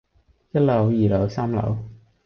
[0.51, 1.77] 一樓，二樓，三樓